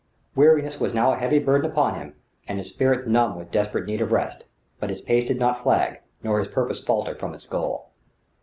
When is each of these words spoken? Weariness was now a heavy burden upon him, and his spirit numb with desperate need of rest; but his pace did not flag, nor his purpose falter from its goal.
Weariness 0.33 0.79
was 0.79 0.95
now 0.95 1.13
a 1.13 1.17
heavy 1.17 1.37
burden 1.37 1.69
upon 1.69 1.93
him, 1.93 2.15
and 2.47 2.57
his 2.57 2.69
spirit 2.69 3.07
numb 3.07 3.35
with 3.37 3.51
desperate 3.51 3.85
need 3.85 4.01
of 4.01 4.11
rest; 4.11 4.45
but 4.79 4.89
his 4.89 4.99
pace 4.99 5.27
did 5.27 5.37
not 5.37 5.61
flag, 5.61 6.01
nor 6.23 6.39
his 6.39 6.47
purpose 6.47 6.81
falter 6.83 7.13
from 7.13 7.35
its 7.35 7.45
goal. 7.45 7.91